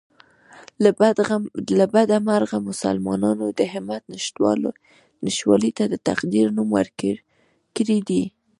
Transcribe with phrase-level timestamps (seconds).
[1.79, 4.03] له بده مرغه مسلمانانو د همت
[5.25, 8.23] نشتوالي ته د تقدیر نوم ورکړی دی